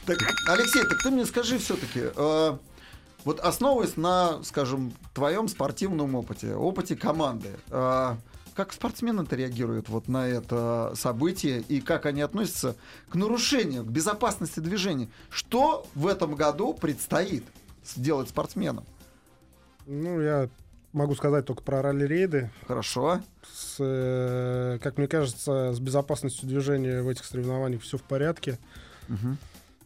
[0.09, 2.05] Так, Алексей, так ты мне скажи все-таки,
[3.27, 8.17] вот основываясь на, скажем, твоем спортивном опыте, опыте команды, э,
[8.55, 12.75] как спортсмены-то реагируют вот на это событие и как они относятся
[13.11, 15.11] к нарушению, к безопасности движения?
[15.29, 17.45] Что в этом году предстоит
[17.85, 18.87] сделать спортсменам?
[19.87, 20.49] Ну, я
[20.95, 22.51] могу сказать только про ралли-рейды.
[22.67, 23.21] Хорошо.
[23.53, 28.59] С, э, как мне кажется, с безопасностью движения в этих соревнованиях все в порядке.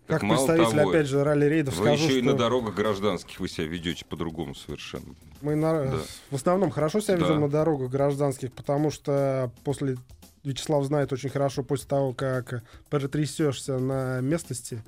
[0.07, 3.41] Как мало представитель, того, опять же, ралли-рейдов Вы скажу, еще и на что дорогах гражданских
[3.41, 5.15] вы себя ведете по-другому совершенно.
[5.41, 5.99] мы на- Да.
[6.31, 7.27] в основном хорошо себя Да.
[7.27, 9.97] ведем на дорогах гражданских, потому что после
[10.45, 14.83] Вячеслав знает очень хорошо, после того, как перетрясешься на местности,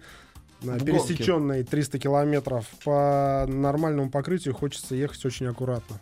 [0.63, 6.01] на пересеченной 300 километров по нормальному покрытию хочется ехать очень аккуратно.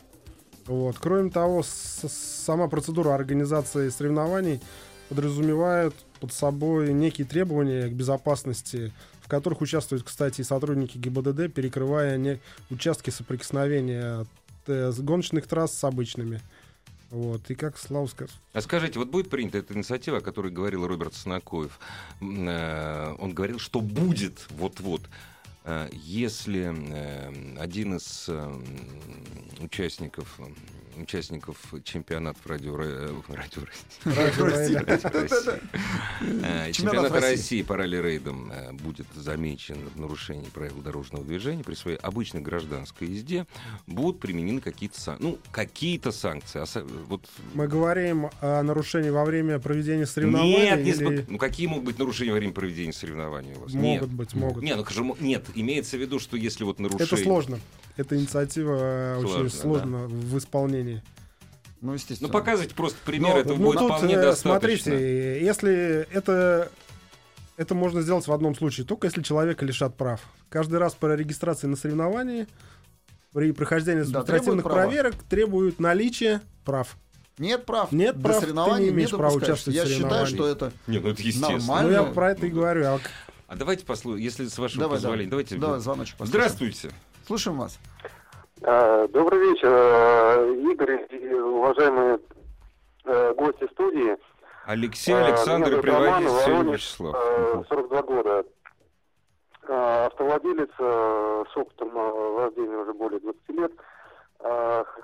[0.66, 0.96] Вот.
[0.98, 4.61] Кроме того, сама процедура организации соревнований
[5.09, 12.17] подразумевает под собой некие требования к безопасности, в которых участвуют, кстати, и сотрудники ГИБДД, перекрывая
[12.17, 12.39] не
[12.71, 14.25] участки соприкосновения
[14.69, 16.41] э, с гоночных трасс с обычными.
[17.11, 17.51] Вот.
[17.51, 21.15] И как Слава сказал, А скажите, вот будет принята эта инициатива, о которой говорил Роберт
[21.15, 21.81] Санакоев?
[22.21, 25.03] М, э, Он говорил, что будет вот-вот,
[25.92, 28.61] если э, один из э,
[29.61, 33.62] участников э, участников чемпионатов радио, э, радио
[34.05, 34.77] Радио России.
[36.20, 37.62] Э, Чемпионат Чемпионат России.
[37.62, 43.46] По ралли-рейдам э, будет замечен в нарушении правил дорожного движения при своей обычной гражданской езде
[43.87, 46.61] будут применены какие-то сан- ну какие-то санкции.
[46.62, 50.57] А Вот Мы говорим о нарушении во время проведения соревнований.
[50.57, 53.72] нет, не или ну какие могут быть нарушения во время проведения соревнований у вас?
[53.72, 54.11] Могут нет.
[54.11, 54.62] быть, могут.
[54.62, 57.07] Ну скажем, нет, имеется в виду, что если вот нарушение...
[57.07, 57.61] Это сложно.
[57.97, 61.03] Эта инициатива э, Сложно, очень сложно в исполнении.
[61.81, 62.31] Ну, Ну естественно.
[62.31, 64.51] показывайте просто пример, Но- этого Ну, будет тут, вполне э, достаточно.
[64.51, 66.71] смотрите, если это
[67.57, 70.21] это можно сделать в одном случае, только если человека лишат прав.
[70.49, 72.47] Каждый раз по регистрации на соревновании
[73.33, 74.83] при прохождении Да, административных права.
[74.83, 76.97] проверок требуют наличия прав.
[77.38, 77.93] Нет прав.
[77.93, 79.61] Нет До прав, ты не имеешь права допускаешь.
[79.61, 81.59] участвовать в Я считаю, что это Не, ну это естественно.
[81.59, 81.88] Нормально.
[81.88, 82.87] Ну, я ну, про это и говорю.
[82.87, 83.01] А
[83.53, 85.29] А давайте послушаем, если с вашего Давай, позволения.
[85.31, 85.45] давай.
[85.45, 85.57] Давайте.
[85.59, 86.49] Давай, звоночек послушаем.
[86.49, 86.91] Здравствуйте.
[87.27, 87.79] Слушаем вас.
[88.62, 92.19] А, Добрый вечер, э, Игорь и уважаемые
[93.05, 94.17] э, гости студии.
[94.65, 97.15] Алексей, А, Александр приводите Воронеж, Вячеслав.
[97.15, 98.45] э, 42 года.
[99.69, 103.73] А, Автовладелец э, с опытом э, вождения уже более 20 лет.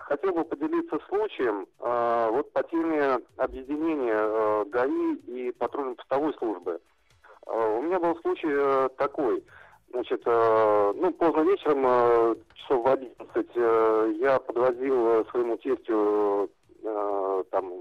[0.08, 6.80] Хотел бы поделиться случаем вот по теме объединения э, ГАИ и патрульно-постовой службы.
[7.48, 9.42] А, У меня был случай э, такой.
[9.90, 16.50] Значит, э, ну, поздно вечером, э, часов в 11, э, я подвозил своему тестю
[17.50, 17.72] там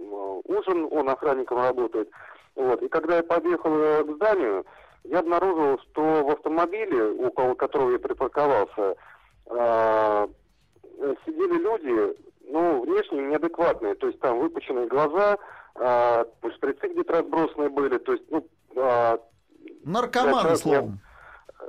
[0.46, 2.10] ужин, он охранником работает.
[2.56, 2.82] Вот.
[2.82, 4.66] И когда я подъехал к зданию,
[5.04, 8.96] я обнаружил, что в автомобиле, около которого я припарковался,
[11.26, 12.18] сидели люди,
[12.50, 15.38] ну, внешне неадекватные, то есть там выпученные глаза,
[15.76, 18.48] шприцы где-то разбросанные были, то есть, ну,
[19.88, 21.00] Наркоманы, словом.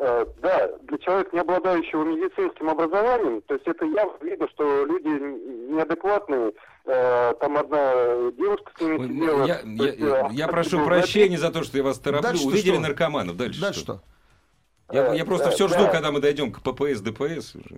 [0.01, 5.09] Э, Да, для человека, не обладающего медицинским образованием, то есть это явно видно, что люди
[5.09, 6.53] неадекватные.
[6.85, 9.45] Э, Там одна девушка с ними Ой, сидела.
[9.45, 12.31] Я, я- есть, э, я как прошу прощения за то, что я вас тороплю.
[12.47, 12.81] Увидели что?
[12.81, 13.37] наркоманов.
[13.37, 13.95] Дальше, Дальше что?
[13.95, 14.95] что?
[14.95, 15.79] Я, я просто Э, все да.
[15.79, 17.55] жду, когда мы дойдем к ППС, ДПС.
[17.57, 17.77] уже.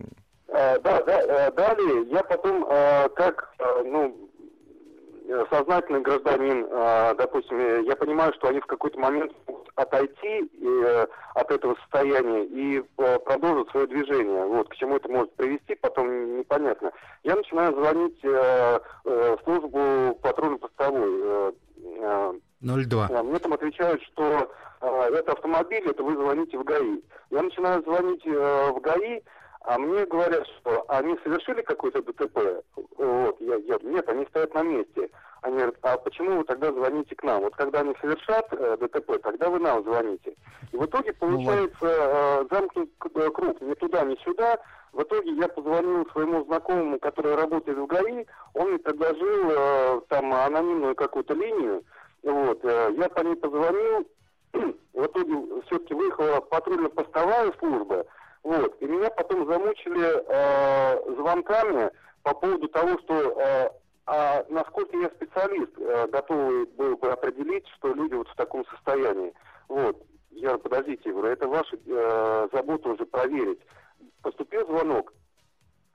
[0.48, 4.29] Э, Да, да, э, далее я потом, э, как, э, ну,
[5.50, 11.06] сознательный гражданин, э, допустим, э, я понимаю, что они в какой-то момент могут отойти э,
[11.34, 14.44] от этого состояния и э, продолжат свое движение.
[14.44, 16.92] Вот, к чему это может привести, потом непонятно.
[17.22, 21.20] Я начинаю звонить э, э, в службу патрульно-постовой.
[21.22, 21.52] э,
[22.00, 23.08] э, 02.
[23.10, 24.50] а, Мне там отвечают, что
[24.82, 27.00] э, это автомобиль, это вы звоните в ГАИ.
[27.30, 29.20] Я начинаю звонить э, в ГАИ,
[29.62, 32.62] а мне говорят, что они совершили какое-то ДТП.
[33.00, 35.08] Вот, я, я- нет, они стоят на месте.
[35.40, 37.40] Они говорят, а почему вы тогда звоните к нам?
[37.42, 40.34] Вот когда они совершат э, ДТП, тогда вы нам звоните.
[40.70, 44.58] И в итоге получается э, замкнут э, круг ни туда, ни сюда.
[44.92, 50.30] В итоге я позвонил своему знакомому, который работает в ГАИ, он мне предложил э, там
[50.34, 51.82] анонимную какую-то линию,
[52.22, 54.06] вот, э, я по ней позвонил,
[54.52, 58.04] в итоге все-таки выехала патрульно-постовая служба,
[58.42, 61.90] вот, и меня потом замучили э, звонками
[62.22, 63.70] по поводу того, что э,
[64.06, 69.32] а насколько я специалист, э, готовый был бы определить, что люди вот в таком состоянии.
[69.68, 69.96] Вот,
[70.30, 73.60] я подождите, я говорю, это ваша э, забота уже проверить.
[74.22, 75.12] Поступил звонок,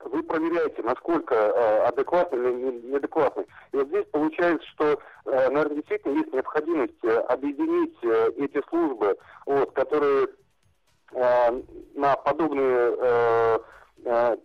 [0.00, 3.46] вы проверяете, насколько э, адекватный или не- неадекватный.
[3.72, 9.18] И вот здесь получается, что, э, наверное, действительно есть необходимость э, объединить э, эти службы,
[9.46, 10.28] вот, которые
[11.12, 11.62] э,
[11.94, 13.58] на подобные э,
[14.04, 14.36] э,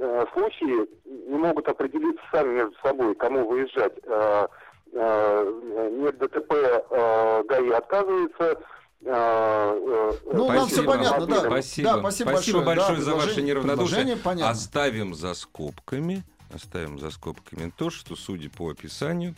[0.00, 0.88] э, случаи
[1.30, 3.92] не могут определиться сами между собой, кому выезжать.
[4.04, 4.46] Э,
[4.92, 8.58] э, нет ДТП, э, ГАИ отказывается.
[9.02, 10.92] Ну, нам все Спасибо.
[10.92, 11.40] понятно, да.
[11.40, 11.88] Спасибо.
[11.90, 12.64] Да, спасибо, Спасибо большое.
[12.66, 14.16] большое Да, за ваше неравнодушие.
[14.16, 14.50] понятно.
[14.50, 16.22] Оставим за скобками,
[16.54, 19.36] оставим за скобками то, что, судя по описанию,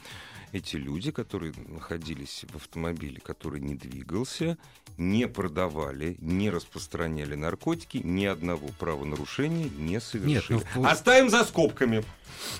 [0.52, 4.58] эти люди, которые находились в автомобиле, который не двигался,
[4.98, 10.60] не продавали, не распространяли наркотики, ни одного правонарушения не совершили.
[10.74, 12.04] ну, в- Оставим за скобками.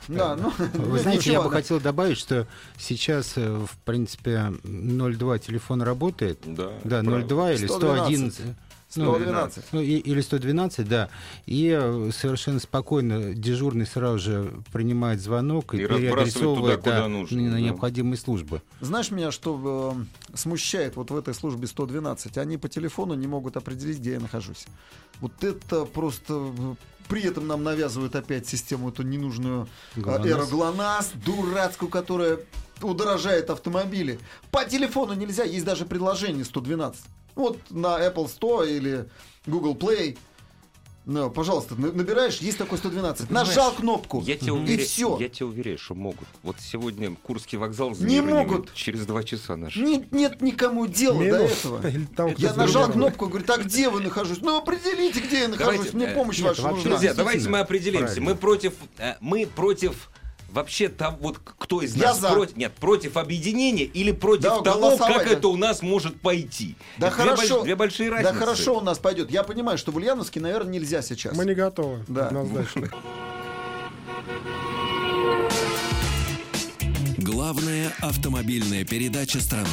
[0.08, 1.56] Да, ну, Вы знаете, ничего, я бы да.
[1.56, 2.46] хотел добавить, что
[2.78, 6.38] сейчас, э, в принципе, 02 телефон работает.
[6.46, 7.26] Да, Да, правда.
[7.26, 8.44] 02 или 111.
[8.46, 8.54] Ну,
[8.92, 9.64] 112.
[9.72, 11.08] ну, и- или 112, да.
[11.46, 17.08] И э, совершенно спокойно дежурный сразу же принимает звонок и, И переадресовывает туда, куда да,
[17.08, 17.60] нужно, на да.
[17.60, 18.62] необходимые службы.
[18.80, 19.96] Знаешь меня, что
[20.32, 22.38] э, смущает вот в этой службе 112?
[22.38, 24.66] Они по телефону не могут определить, где я нахожусь.
[25.20, 26.52] Вот это просто...
[26.56, 26.74] э,
[27.08, 31.12] При этом нам навязывают опять систему эту ненужную э, ГЛОНАСС.
[31.24, 32.38] Дурацкую, которая
[32.80, 34.18] удорожает автомобили.
[34.50, 37.00] По телефону нельзя, есть даже предложение 112.
[37.34, 39.08] Вот на Apple Store или
[39.46, 40.18] Google Play.
[41.04, 43.26] Ну, пожалуйста, на- набираешь, есть такой 112.
[43.26, 44.20] Понимаешь, Нажал кнопку.
[44.20, 45.18] Я тебе, и уверяю, все.
[45.18, 46.28] я тебе уверяю, что могут.
[46.44, 48.72] Вот сегодня Курский вокзал Не могут.
[48.72, 49.74] через два часа наш.
[49.74, 51.50] Не- нет никому дела до Минус.
[51.58, 51.84] этого.
[51.88, 52.92] Или там Я нажал другой.
[53.08, 54.38] кнопку, говорит, а где вы нахожусь?
[54.42, 55.74] Ну определите, где я нахожусь.
[55.76, 56.90] Давайте, Мне э, помощь нет, ваша нужна.
[56.90, 58.04] Друзья, давайте мы определимся.
[58.06, 58.30] правильно.
[58.30, 60.08] Мы против, э, мы против
[60.52, 62.30] вообще того, вот кто из Я нас за.
[62.30, 65.32] против, нет, против объединения или против Да, того, как да.
[65.32, 66.76] это у нас может пойти.
[66.98, 67.60] Да Это две хорошо.
[67.60, 68.34] больш- две большие Да разницы.
[68.38, 69.30] хорошо у нас пойдет.
[69.30, 71.36] Я понимаю, что в Ульяновске, наверное, нельзя сейчас.
[71.36, 72.04] Мы не готовы.
[72.08, 72.26] Да.
[72.28, 72.88] Однозначно.
[77.18, 79.68] Главная автомобильная передача страны.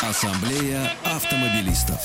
[0.00, 2.00] Ассамблея автомобилистов.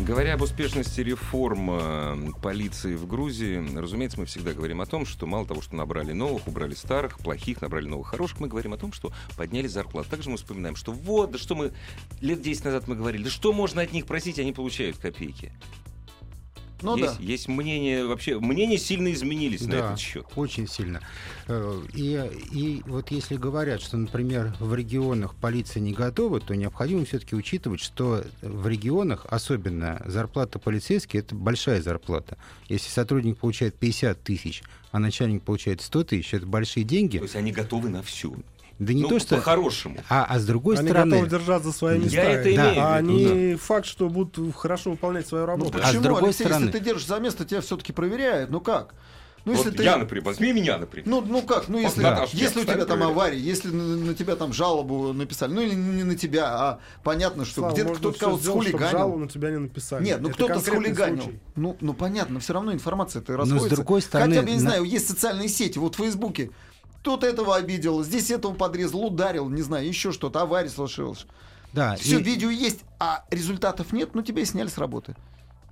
[0.00, 5.26] Говоря об успешности реформ э, полиции в Грузии, разумеется, мы всегда говорим о том, что
[5.26, 8.92] мало того, что набрали новых, убрали старых, плохих, набрали новых, хороших, мы говорим о том,
[8.92, 10.08] что подняли зарплату.
[10.08, 11.72] Также мы вспоминаем, что вот, да что мы
[12.20, 15.52] лет 10 назад мы говорили, да что можно от них просить, они получают копейки.
[16.82, 17.22] Ну есть, да.
[17.22, 20.26] есть мнение, вообще, мнения сильно изменились на Да, этот счет.
[20.36, 21.00] очень сильно.
[21.48, 27.04] Э, И, и вот если говорят, что, например, в регионах полиция не готова, то необходимо
[27.04, 32.38] все-таки учитывать, что в регионах, особенно зарплата полицейских, это большая зарплата.
[32.68, 34.62] Если сотрудник получает 50 тысяч,
[34.92, 37.18] а начальник получает 100 тысяч, это большие деньги.
[37.18, 38.36] То есть они готовы на всю.
[38.78, 39.36] Да не ну, то, что...
[39.36, 39.96] по-хорошему.
[40.08, 41.10] А, а с другой Они стороны...
[41.16, 42.16] готовы держать за свои места.
[42.16, 42.50] Я это Да.
[42.50, 43.12] имею А в виду.
[43.12, 45.78] они факт, что будут хорошо выполнять свою Ну работу.
[45.78, 48.50] А с почему, другой Алексей, стороны- если ты держишь за место, тебя все-таки проверяют?
[48.50, 48.94] Ну как?
[49.44, 49.82] Ну Вот если ты...
[49.84, 51.08] я, например, возьми меня, например.
[51.08, 53.10] Ну, ну как, ну если, Наташа, если у тебя там проверяю.
[53.12, 57.44] авария, если на, на тебя там жалобу написали, ну или не на тебя, а понятно,
[57.44, 58.90] что Слава, где-то кто-то кого-то схулиганил.
[58.90, 60.04] жалобу на тебя не написали.
[60.04, 61.22] Нет, ну Это кто-то схулиганил.
[61.22, 61.38] случай.
[61.56, 63.74] Ну, ну понятно, все равно информация-то с расходится.
[63.76, 66.50] другой стороны, Хотя бы, я не на- знаю, есть социальные сети, вот в Фейсбуке.
[67.08, 71.24] Кто-то этого обидел, здесь этого подрезал, ударил, не знаю, еще что-то, авария случилась.
[71.72, 75.16] Да, Все, и- видео есть, а результатов нет, ну тебя сняли с работы.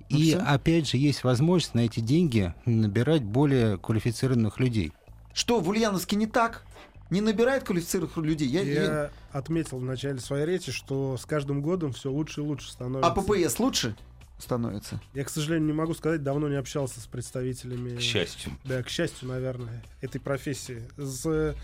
[0.09, 0.41] Ну, И всё.
[0.43, 4.93] опять же есть возможность на эти деньги набирать более квалифицированных людей.
[5.35, 6.63] Что, в Ульяновске не так?
[7.11, 8.47] Не набирает квалифицированных людей?
[8.47, 12.43] Я, Я я- отметил в начале своей речи, что с каждым годом все лучше и
[12.43, 13.11] лучше становится.
[13.11, 13.95] А ППС лучше
[14.37, 15.01] становится?
[15.13, 17.97] Я, к сожалению, не могу сказать, давно не общался с представителями...
[17.97, 18.51] К счастью.
[18.63, 20.83] Да, к счастью, наверное, этой профессии.
[20.97, 21.55] С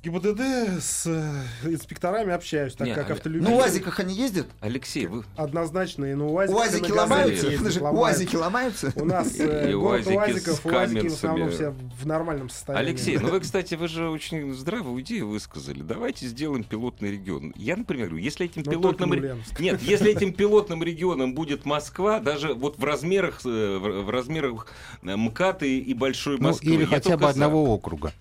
[0.00, 0.40] ГИБДД,
[0.80, 3.50] с э, инспекторами общаюсь, так Не, как автолюбитель.
[3.50, 4.46] Ну, в УАЗиках они ездят?
[4.60, 5.24] Алексей, вы...
[5.36, 7.46] Однозначно, и на УАЗиках, и УАЗики на ломаются?
[7.46, 7.82] Ломаются.
[7.82, 8.92] УАЗики ломаются?
[8.94, 12.88] У нас э, И город УАЗики УАЗиков, УАЗики в основном все в нормальном состоянии.
[12.90, 15.82] Алексей, ну вы, кстати, вы же очень здравую идею высказали.
[15.82, 17.52] Давайте сделаем пилотный регион.
[17.56, 19.10] Я, например, говорю, если этим Но пилотным...
[19.10, 19.58] не Ульяновск.
[19.58, 24.68] Нет, если этим пилотным регионом будет Москва, даже вот в размерах, э, в размерах
[25.02, 26.72] э, МКАДа и большой Ну, Москвы.
[26.72, 27.30] или я хотя бы за.
[27.30, 28.12] одного округа.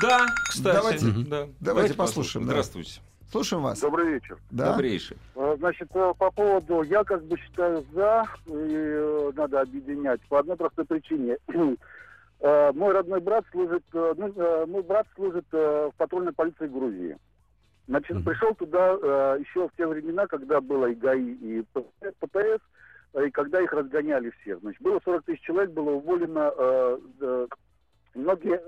[0.00, 0.74] Да, кстати.
[0.74, 1.48] Давайте- да.
[1.60, 2.52] давайте послушаем, да.
[2.52, 3.00] Здравствуйте.
[3.30, 3.80] Слушаем вас.
[3.80, 4.38] Добрый вечер.
[4.50, 4.72] Да?
[4.72, 5.16] Добрейший.
[5.36, 10.40] Э, Значит, э, по поводу, я как бы считаю за, и э, надо объединять по
[10.40, 11.36] одной простой причине.
[12.40, 16.66] Э, Мой родной брат служит, э, ну, э, мой брат служит э, в патрульной полиции
[16.66, 17.16] Грузии.
[17.86, 18.24] Значит, Мгм.
[18.24, 21.64] пришел туда э, еще в те времена, когда было и ГАИ, и
[22.20, 22.62] ППС,
[23.14, 24.60] э, и когда их разгоняли всех.
[24.60, 27.46] Значит, было 40 тысяч человек, было уволено э, э,
[28.14, 28.60] многие,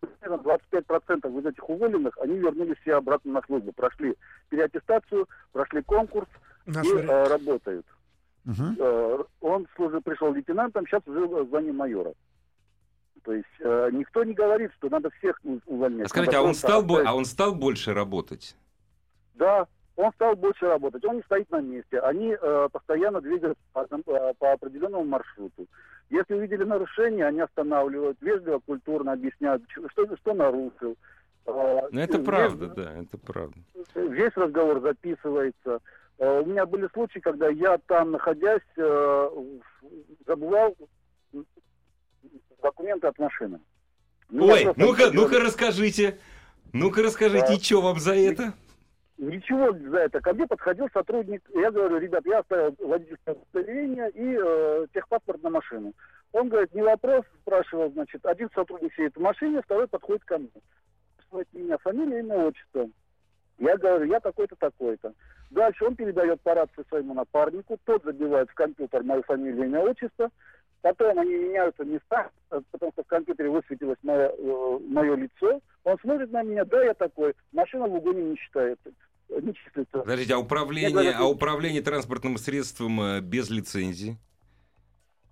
[0.00, 4.14] примерно 25% из этих уволенных, они вернулись все обратно на службу, прошли
[4.48, 6.28] переаттестацию, прошли конкурс
[6.66, 7.10] Наш и вариант.
[7.10, 7.86] э, работают.
[8.44, 8.76] Мгм.
[8.78, 12.12] Э, он служил, пришел лейтенантом, сейчас уже в звании майора.
[13.24, 16.06] То есть э, никто не говорит, что надо всех увольнять.
[16.06, 18.56] А скажите, а он, стал, бо- а он стал больше работать?
[19.34, 21.98] Да, он стал больше работать, он не стоит на месте.
[22.00, 25.66] Они э, постоянно двигаются по, э, по определенному маршруту.
[26.10, 30.96] Если увидели нарушение, они останавливают, вежливо, культурно объясняют, что, что нарушил.
[31.46, 33.56] Э, Ну, это весь- правда, да, это правда.
[33.94, 35.80] Весь разговор записывается.
[36.18, 39.30] Э, У меня были случаи, когда я там, находясь, э,
[40.26, 40.76] забывал
[42.62, 43.60] документы от машины.
[44.32, 46.18] Ой, ну-ка, ну-ка расскажите.
[46.72, 48.54] Ну-ка расскажите, и что вам за это?
[49.18, 50.20] Ничего за это.
[50.20, 55.50] Ко мне подходил сотрудник, я говорю, ребят, я оставил водительское удостоверение и э, техпаспорт на
[55.50, 55.94] машину.
[56.32, 60.50] Он говорит, не вопрос, спрашивал, значит, один сотрудник сидит в машине, второй подходит ко мне.
[61.18, 62.90] Спрашивает меня фамилия, имя, отчество.
[63.58, 65.14] Я говорю, я такой-то, такой-то.
[65.50, 70.30] Дальше он передает по рации своему напарнику, тот забивает в компьютер мою фамилию, имя, отчество.
[70.82, 75.60] Потом они меняются места, э, потому что в компьютере высветилось мое, э, мое лицо.
[75.84, 77.34] Он смотрит на меня, да, я такой.
[77.52, 78.92] Машина в угоне не считается,
[79.40, 79.98] не числится.
[79.98, 84.16] Подождите, а управление, говорю, а управление транспортным средством э, без лицензии?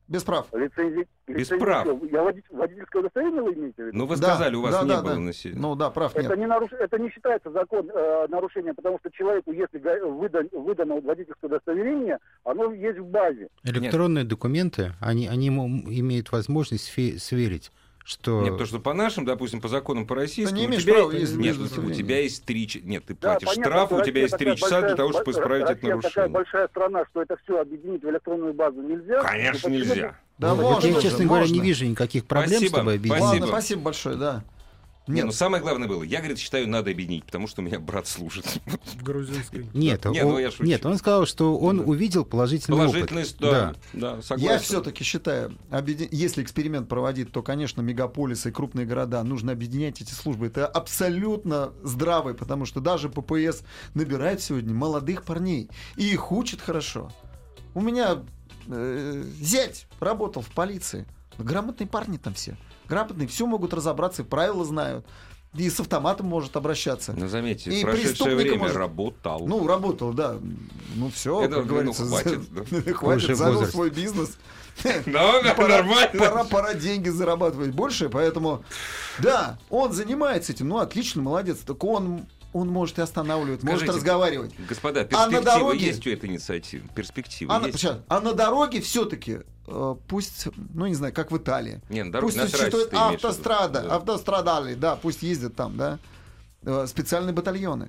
[0.06, 0.46] Без прав.
[0.52, 1.86] Лицензии, Без прав.
[2.12, 3.96] Я водитель- водительское удостоверение вы имеете в виду?
[3.98, 5.20] Ну, вы Да, сказали, у вас да, не да, было да.
[5.20, 5.54] на себе.
[5.58, 6.26] Ну да, прав нет.
[6.26, 6.70] Это не, наруш...
[6.72, 12.70] это не считается закон э, нарушением, потому что человеку, если выдан- выдано водительское удостоверение, оно
[12.74, 13.48] есть в базе.
[13.62, 16.84] Электронные документы, они, они имеют возможность
[17.22, 17.72] сверить,
[18.04, 18.42] что...
[18.42, 20.94] Нет, потому что по нашим, допустим, по законам по российскому, Ты не у имеешь тебя,
[20.94, 24.20] права ездить нет, у тебя есть три, нет, ты Да, платишь понятно, штраф, у тебя
[24.20, 26.28] есть три такая часа для большая- того, чтобы исправить это Россия такая нарушение.
[26.30, 29.22] большая страна, что это все объединить в электронную базу нельзя.
[29.22, 30.16] Конечно, Ну, почему нельзя.
[30.36, 31.62] Да, Ну, можно я, честно говоря, не можно.
[31.62, 33.18] вижу никаких проблем Спасибо, с тобой объединить.
[33.22, 33.42] спасибо.
[33.44, 34.44] Ладно, спасибо большое, да.
[35.06, 37.78] Не, Нет, ну самое главное было, я, говорит, считаю, надо объединить, потому что у меня
[37.78, 38.46] брат служит.
[38.64, 39.68] В грузинской.
[39.74, 40.64] Нет, Не, он, ну я шучу.
[40.64, 43.36] нет, он сказал, что он увидел положительный, Положительный, опыт.
[43.38, 44.52] да, да, согласен.
[44.52, 50.00] Я все-таки считаю, объедин- если эксперимент проводить, то, конечно, мегаполисы и крупные города нужно объединять
[50.00, 50.46] эти службы.
[50.46, 57.12] Это абсолютно здравый, потому что даже ППС набирает сегодня молодых парней и их учат хорошо.
[57.74, 58.22] У меня
[58.68, 61.06] э, зять работал в полиции.
[61.36, 62.56] Грамотные парни там все.
[62.88, 65.06] Грамотные, все могут разобраться, и правила знают.
[65.54, 67.14] И с автоматом может обращаться.
[67.16, 69.46] Ну, заметьте, И в прошедшее время может- работал.
[69.46, 70.36] Ну, работал, да.
[70.96, 72.92] Ну, все, Это, как ну, говорится, хватит, да.
[72.94, 74.36] хватит, завел свой бизнес.
[75.06, 76.10] Да, пора, нормально.
[76.18, 78.64] Пора, пора деньги зарабатывать больше, поэтому,
[79.20, 81.58] да, он занимается этим, ну, отлично, молодец.
[81.58, 84.52] Так он, он может и останавливать, может Скажите, разговаривать.
[84.68, 86.88] Господа, А на перспективы дороге- есть у этой инициативы?
[86.96, 87.78] Перспективы А на, есть?
[87.78, 89.42] сейчас, а на дороге все-таки,
[90.08, 93.96] пусть, ну, не знаю, как в Италии, Не, на дороге, пусть существует в автострада, Да.
[93.96, 95.98] автострадали, да, пусть ездят там, да,
[96.62, 97.88] э, специальные батальоны.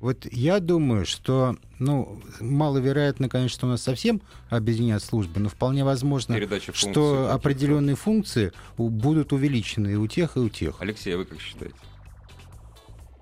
[0.00, 5.84] Вот я думаю, что, ну, маловероятно, конечно, что у нас совсем объединят службы, но вполне
[5.84, 10.76] возможно, Передача функций что определенные функции будут увеличены и у тех, и у тех.
[10.80, 11.74] Алексей, а вы как считаете?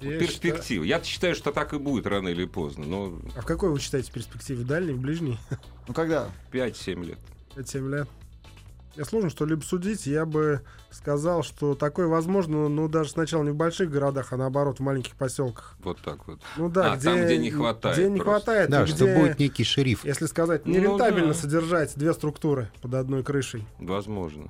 [0.01, 0.87] Я Перспективы.
[0.87, 3.81] Я считаю, что так и будет рано или поздно, но считаю- А в какой вы
[3.81, 4.63] считаете перспективе?
[4.63, 5.37] Дальней, ближней?
[5.89, 6.29] Ну, когда?
[6.53, 7.19] 5-7 лет.
[7.59, 8.09] 5-7 лет.
[8.97, 10.07] Я сложно что-либо судить.
[10.07, 14.79] Я бы сказал, что такое возможно, ну, даже сначала не в больших городах, а наоборот,
[14.79, 15.77] в маленьких поселках.
[15.85, 16.41] Вот так вот.
[16.57, 18.47] Ну да, А, где, там, где не хватает Где не просто.
[18.47, 20.05] хватает, Да, и что где, будет некий шериф.
[20.05, 21.35] если сказать, Ну нерентабельно да.
[21.35, 23.65] содержать две структуры под одной крышей.
[23.79, 24.49] Возможно.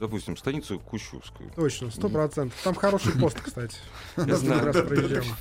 [0.00, 1.50] Допустим, станицу Кущевскую.
[1.54, 2.58] Точно, сто процентов.
[2.64, 3.76] Там хороший пост, кстати.
[4.16, 4.72] Я знаю.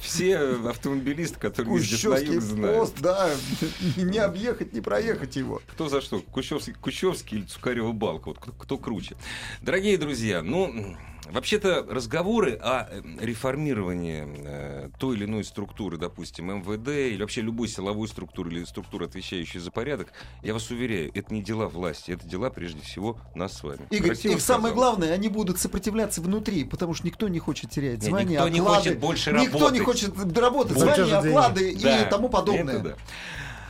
[0.02, 2.78] Все автомобилисты, которые ездят на Кущевский юг, знают.
[2.78, 3.32] пост, да,
[3.96, 5.62] не объехать, не проехать его.
[5.68, 6.20] Кто за что?
[6.20, 8.28] Кущевский, Кущевский или Цукарева балка?
[8.30, 9.16] Вот кто круче.
[9.62, 10.98] Дорогие друзья, ну,
[11.32, 17.68] вообще-то разговоры о э, реформировании э, той или иной структуры, допустим, МВД или вообще любой
[17.68, 20.12] силовой структуры или структуры, отвечающей за порядок,
[20.44, 23.82] я вас уверяю, это не дела власти, это дела прежде всего нас с вами.
[23.90, 24.92] Игорь, Красиво их самое сказал?
[24.94, 28.60] главное, они будут сопротивляться внутри, потому что никто не хочет терять Не, звания, никто не
[28.60, 28.78] оклады.
[28.84, 29.84] хочет больше Никто не работать.
[29.84, 31.14] хочет работать, денег.
[31.14, 32.76] оклады Да, и тому подобное.
[32.76, 32.96] это да.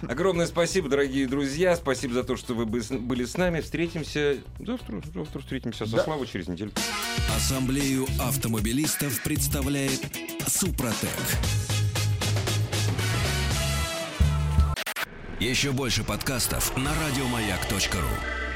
[0.08, 1.76] Огромное спасибо, дорогие друзья.
[1.76, 3.62] Спасибо за то, что вы были с нами.
[3.62, 5.02] Встретимся завтра.
[5.14, 6.04] Завтра встретимся со Да.
[6.04, 6.72] Славой через неделю.
[7.36, 10.02] Ассамблею автомобилистов представляет
[10.48, 11.10] Супротек.
[15.40, 18.49] Еще больше подкастов на радиомаяк.ру.